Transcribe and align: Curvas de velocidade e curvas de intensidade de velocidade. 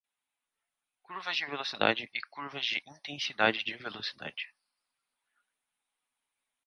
Curvas 1.03 1.37
de 1.37 1.45
velocidade 1.45 2.09
e 2.11 2.21
curvas 2.33 2.65
de 2.65 2.81
intensidade 2.93 3.63
de 3.63 3.75
velocidade. 3.77 4.51